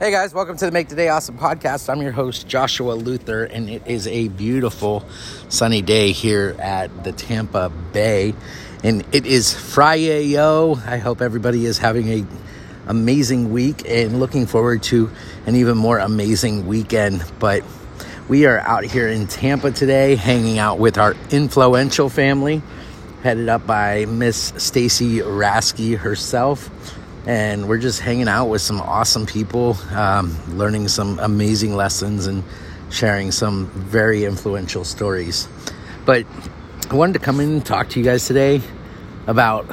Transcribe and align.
Hey 0.00 0.10
guys, 0.10 0.34
welcome 0.34 0.56
to 0.56 0.66
the 0.66 0.72
Make 0.72 0.88
Today 0.88 1.08
Awesome 1.08 1.38
podcast. 1.38 1.88
I'm 1.88 2.02
your 2.02 2.10
host, 2.10 2.48
Joshua 2.48 2.94
Luther, 2.94 3.44
and 3.44 3.70
it 3.70 3.86
is 3.86 4.08
a 4.08 4.26
beautiful 4.26 5.04
sunny 5.48 5.82
day 5.82 6.10
here 6.10 6.56
at 6.58 7.04
the 7.04 7.12
Tampa 7.12 7.70
Bay. 7.92 8.34
And 8.82 9.04
it 9.12 9.24
is 9.24 9.54
Friday, 9.54 10.24
yo. 10.24 10.80
I 10.84 10.96
hope 10.96 11.22
everybody 11.22 11.64
is 11.64 11.78
having 11.78 12.08
a 12.08 12.26
amazing 12.88 13.52
week 13.52 13.88
and 13.88 14.18
looking 14.18 14.46
forward 14.46 14.82
to 14.84 15.12
an 15.46 15.54
even 15.54 15.78
more 15.78 15.98
amazing 15.98 16.66
weekend. 16.66 17.24
But 17.38 17.62
we 18.26 18.46
are 18.46 18.58
out 18.58 18.82
here 18.82 19.06
in 19.06 19.28
Tampa 19.28 19.70
today, 19.70 20.16
hanging 20.16 20.58
out 20.58 20.80
with 20.80 20.98
our 20.98 21.14
influential 21.30 22.08
family, 22.08 22.62
headed 23.22 23.48
up 23.48 23.64
by 23.64 24.06
Miss 24.06 24.54
Stacy 24.56 25.18
Rasky 25.18 25.96
herself 25.96 26.68
and 27.26 27.68
we're 27.68 27.78
just 27.78 28.00
hanging 28.00 28.28
out 28.28 28.46
with 28.46 28.60
some 28.60 28.80
awesome 28.80 29.26
people, 29.26 29.76
um, 29.92 30.36
learning 30.56 30.88
some 30.88 31.18
amazing 31.18 31.74
lessons 31.74 32.26
and 32.26 32.44
sharing 32.90 33.32
some 33.32 33.66
very 33.68 34.24
influential 34.24 34.84
stories. 34.84 35.48
But 36.04 36.26
I 36.90 36.94
wanted 36.94 37.14
to 37.14 37.18
come 37.18 37.40
in 37.40 37.50
and 37.50 37.66
talk 37.66 37.88
to 37.90 37.98
you 37.98 38.04
guys 38.04 38.26
today 38.26 38.60
about 39.26 39.64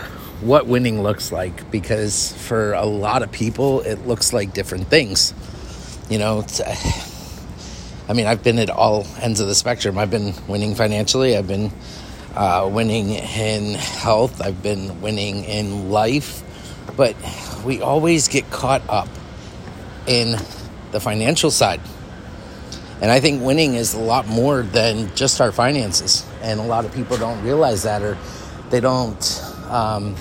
what 0.41 0.65
winning 0.65 1.03
looks 1.03 1.31
like 1.31 1.69
because 1.71 2.33
for 2.47 2.73
a 2.73 2.85
lot 2.85 3.21
of 3.21 3.31
people, 3.31 3.81
it 3.81 4.07
looks 4.07 4.31
like 4.31 4.53
different 4.53 4.87
things. 4.87 5.33
You 6.09 6.19
know, 6.19 6.45
I 8.07 8.13
mean, 8.13 8.27
I've 8.27 8.43
been 8.43 8.59
at 8.59 8.69
all 8.69 9.05
ends 9.19 9.41
of 9.41 9.47
the 9.47 9.55
spectrum. 9.55 9.97
I've 9.97 10.09
been 10.09 10.33
winning 10.47 10.73
financially, 10.73 11.35
I've 11.35 11.47
been 11.47 11.71
uh, 12.33 12.69
winning 12.71 13.09
in 13.09 13.73
health, 13.73 14.41
I've 14.41 14.63
been 14.63 15.01
winning 15.01 15.43
in 15.43 15.91
life 15.91 16.43
but 16.95 17.15
we 17.65 17.81
always 17.81 18.27
get 18.27 18.49
caught 18.51 18.81
up 18.89 19.07
in 20.07 20.37
the 20.91 20.99
financial 20.99 21.51
side. 21.51 21.81
And 23.01 23.09
I 23.09 23.19
think 23.19 23.41
winning 23.41 23.73
is 23.73 23.93
a 23.93 23.99
lot 23.99 24.27
more 24.27 24.61
than 24.61 25.13
just 25.15 25.41
our 25.41 25.51
finances. 25.51 26.25
And 26.41 26.59
a 26.59 26.63
lot 26.63 26.85
of 26.85 26.93
people 26.93 27.17
don't 27.17 27.43
realize 27.43 27.83
that 27.83 28.01
or 28.01 28.17
they 28.69 28.79
don't 28.79 29.43
um, 29.69 30.15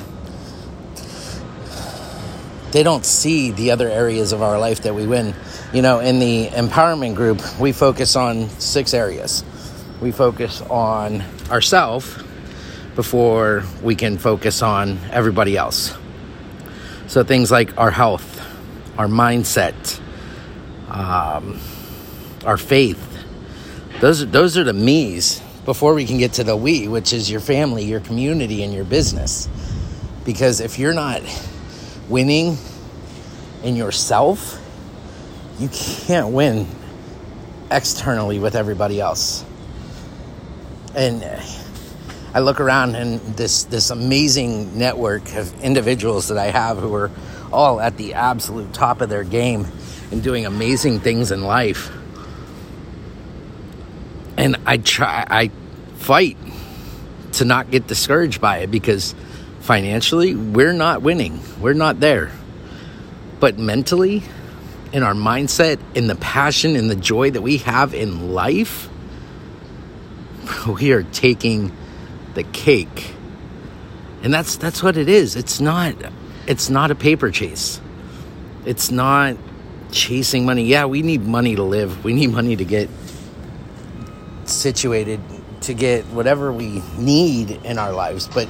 they 2.72 2.82
don't 2.82 3.04
see 3.04 3.50
the 3.50 3.72
other 3.72 3.88
areas 3.88 4.32
of 4.32 4.42
our 4.42 4.58
life 4.58 4.82
that 4.82 4.94
we 4.94 5.06
win. 5.06 5.34
You 5.72 5.82
know, 5.82 5.98
in 5.98 6.20
the 6.20 6.48
empowerment 6.48 7.16
group, 7.16 7.40
we 7.58 7.72
focus 7.72 8.16
on 8.16 8.48
six 8.60 8.94
areas. 8.94 9.44
We 10.00 10.12
focus 10.12 10.62
on 10.62 11.22
ourselves 11.50 12.16
before 12.94 13.64
we 13.82 13.94
can 13.94 14.18
focus 14.18 14.62
on 14.62 14.98
everybody 15.10 15.56
else. 15.56 15.96
So 17.10 17.24
things 17.24 17.50
like 17.50 17.76
our 17.76 17.90
health, 17.90 18.40
our 18.96 19.08
mindset, 19.08 20.00
um, 20.88 21.58
our 22.46 22.56
faith. 22.56 23.04
Those 23.98 24.22
are, 24.22 24.26
those 24.26 24.56
are 24.56 24.62
the 24.62 24.72
me's 24.72 25.40
before 25.64 25.94
we 25.94 26.04
can 26.04 26.18
get 26.18 26.34
to 26.34 26.44
the 26.44 26.54
we, 26.54 26.86
which 26.86 27.12
is 27.12 27.28
your 27.28 27.40
family, 27.40 27.84
your 27.84 27.98
community, 27.98 28.62
and 28.62 28.72
your 28.72 28.84
business. 28.84 29.48
Because 30.24 30.60
if 30.60 30.78
you're 30.78 30.94
not 30.94 31.22
winning 32.08 32.56
in 33.64 33.74
yourself, 33.74 34.64
you 35.58 35.68
can't 35.68 36.28
win 36.28 36.68
externally 37.72 38.38
with 38.38 38.54
everybody 38.54 39.00
else. 39.00 39.44
And 40.94 41.24
I 42.32 42.40
look 42.40 42.60
around 42.60 42.94
and 42.94 43.20
this 43.36 43.64
this 43.64 43.90
amazing 43.90 44.78
network 44.78 45.34
of 45.34 45.62
individuals 45.62 46.28
that 46.28 46.38
I 46.38 46.46
have 46.46 46.78
who 46.78 46.94
are 46.94 47.10
all 47.52 47.80
at 47.80 47.96
the 47.96 48.14
absolute 48.14 48.72
top 48.72 49.00
of 49.00 49.08
their 49.08 49.24
game 49.24 49.66
and 50.12 50.22
doing 50.22 50.46
amazing 50.46 51.00
things 51.00 51.32
in 51.32 51.42
life. 51.42 51.90
And 54.36 54.56
I 54.64 54.76
try 54.76 55.26
I 55.28 55.50
fight 55.96 56.36
to 57.32 57.44
not 57.44 57.70
get 57.70 57.86
discouraged 57.88 58.40
by 58.40 58.58
it 58.58 58.70
because 58.70 59.14
financially 59.60 60.34
we're 60.34 60.72
not 60.72 61.02
winning. 61.02 61.40
We're 61.60 61.74
not 61.74 61.98
there. 61.98 62.30
But 63.40 63.58
mentally, 63.58 64.22
in 64.92 65.02
our 65.02 65.14
mindset, 65.14 65.80
in 65.94 66.06
the 66.06 66.16
passion 66.16 66.76
and 66.76 66.90
the 66.90 66.96
joy 66.96 67.30
that 67.30 67.42
we 67.42 67.58
have 67.58 67.94
in 67.94 68.32
life, 68.34 68.88
we 70.68 70.92
are 70.92 71.02
taking 71.02 71.72
the 72.34 72.42
cake. 72.44 73.14
And 74.22 74.32
that's 74.32 74.56
that's 74.56 74.82
what 74.82 74.96
it 74.96 75.08
is. 75.08 75.36
It's 75.36 75.60
not 75.60 75.94
it's 76.46 76.68
not 76.68 76.90
a 76.90 76.94
paper 76.94 77.30
chase. 77.30 77.80
It's 78.64 78.90
not 78.90 79.36
chasing 79.90 80.44
money. 80.44 80.64
Yeah, 80.64 80.84
we 80.86 81.02
need 81.02 81.22
money 81.26 81.56
to 81.56 81.62
live. 81.62 82.04
We 82.04 82.12
need 82.12 82.28
money 82.28 82.56
to 82.56 82.64
get 82.64 82.88
situated 84.44 85.20
to 85.62 85.74
get 85.74 86.04
whatever 86.06 86.52
we 86.52 86.82
need 86.96 87.50
in 87.64 87.78
our 87.78 87.92
lives, 87.92 88.26
but 88.26 88.48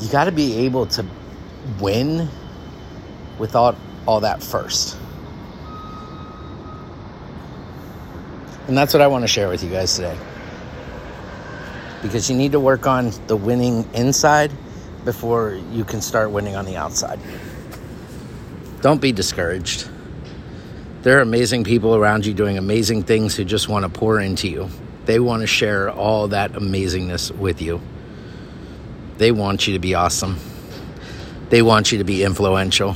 you 0.00 0.08
got 0.10 0.24
to 0.24 0.32
be 0.32 0.58
able 0.58 0.86
to 0.86 1.04
win 1.80 2.28
without 3.38 3.76
all 4.06 4.20
that 4.20 4.42
first. 4.42 4.96
And 8.66 8.76
that's 8.76 8.92
what 8.92 9.02
I 9.02 9.06
want 9.06 9.22
to 9.24 9.28
share 9.28 9.48
with 9.48 9.62
you 9.62 9.70
guys 9.70 9.94
today 9.96 10.16
because 12.02 12.30
you 12.30 12.36
need 12.36 12.52
to 12.52 12.60
work 12.60 12.86
on 12.86 13.12
the 13.26 13.36
winning 13.36 13.88
inside 13.94 14.52
before 15.04 15.58
you 15.72 15.84
can 15.84 16.00
start 16.00 16.30
winning 16.30 16.56
on 16.56 16.64
the 16.64 16.76
outside. 16.76 17.18
Don't 18.80 19.00
be 19.00 19.12
discouraged. 19.12 19.88
There 21.02 21.18
are 21.18 21.22
amazing 21.22 21.64
people 21.64 21.94
around 21.94 22.26
you 22.26 22.34
doing 22.34 22.58
amazing 22.58 23.04
things 23.04 23.34
who 23.34 23.44
just 23.44 23.68
want 23.68 23.84
to 23.84 23.88
pour 23.88 24.20
into 24.20 24.48
you. 24.48 24.68
They 25.06 25.18
want 25.20 25.40
to 25.40 25.46
share 25.46 25.90
all 25.90 26.28
that 26.28 26.52
amazingness 26.52 27.30
with 27.36 27.62
you. 27.62 27.80
They 29.16 29.32
want 29.32 29.66
you 29.66 29.72
to 29.72 29.78
be 29.78 29.94
awesome. 29.94 30.38
They 31.48 31.62
want 31.62 31.90
you 31.90 31.98
to 31.98 32.04
be 32.04 32.22
influential. 32.22 32.94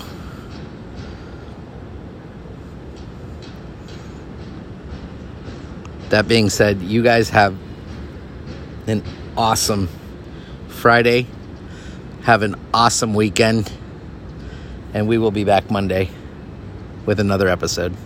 That 6.10 6.28
being 6.28 6.50
said, 6.50 6.82
you 6.82 7.02
guys 7.02 7.30
have 7.30 7.56
an 8.87 9.03
awesome 9.37 9.88
Friday. 10.69 11.26
Have 12.22 12.43
an 12.43 12.56
awesome 12.72 13.15
weekend. 13.15 13.70
And 14.94 15.09
we 15.09 15.19
will 15.19 15.31
be 15.31 15.44
back 15.44 15.70
Monday 15.70 16.10
with 17.06 17.21
another 17.21 17.48
episode. 17.48 17.97